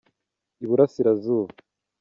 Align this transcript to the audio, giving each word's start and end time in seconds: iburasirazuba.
iburasirazuba. 0.63 1.53